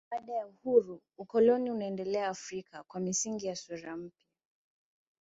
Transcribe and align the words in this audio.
Baada 0.11 0.33
ya 0.33 0.47
uhuru 0.47 1.01
ukoloni 1.17 1.71
unaendelea 1.71 2.27
Afrika 2.27 2.83
kwa 2.83 2.99
misingi 3.01 3.47
na 3.47 3.55
sura 3.55 3.97
mpya. 3.97 4.25